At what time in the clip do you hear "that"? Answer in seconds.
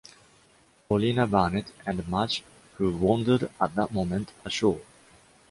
3.75-3.93